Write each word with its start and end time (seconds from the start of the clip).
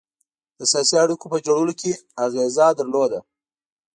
د 0.57 0.59
سیاسي 0.71 0.95
اړېکو 1.03 1.25
په 1.33 1.37
جوړولو 1.45 1.73
کې 1.79 1.91
اغېزه 2.25 2.67
درلوده. 2.79 3.19